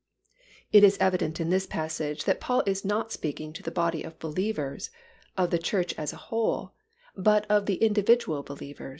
[0.71, 4.17] It is evident in this passage that Paul is not speaking of the body of
[4.17, 4.89] believers,
[5.37, 6.73] of the Church as a whole,
[7.15, 8.89] but of the individual believer.